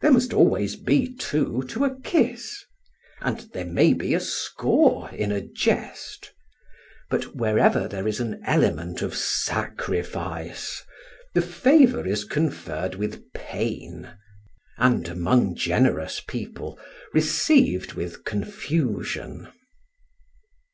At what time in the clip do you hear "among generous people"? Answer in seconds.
15.06-16.78